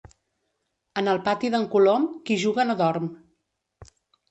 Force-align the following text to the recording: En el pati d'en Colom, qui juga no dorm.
En 1.01 1.11
el 1.13 1.21
pati 1.27 1.51
d'en 1.57 1.67
Colom, 1.77 2.09
qui 2.31 2.39
juga 2.47 2.67
no 2.73 2.79
dorm. 2.83 3.13